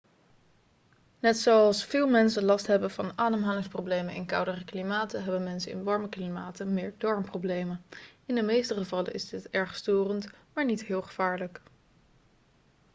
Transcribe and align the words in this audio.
net 1.19 1.37
zoals 1.37 1.83
veel 1.85 2.07
mensen 2.07 2.43
last 2.43 2.67
hebben 2.67 2.91
van 2.91 3.11
ademhalingsproblemen 3.17 4.13
in 4.13 4.25
koudere 4.25 4.63
klimaten 4.63 5.23
hebben 5.23 5.43
mensen 5.43 5.71
in 5.71 5.83
warme 5.83 6.09
klimaten 6.09 6.73
meer 6.73 6.93
darmproblemen 6.97 7.83
in 8.25 8.35
de 8.35 8.41
meeste 8.43 8.73
gevallen 8.75 9.13
is 9.13 9.29
dit 9.29 9.49
erg 9.49 9.75
storend 9.75 10.29
maar 10.53 10.65
niet 10.65 10.83
heel 10.83 11.01
gevaarlijk 11.01 11.61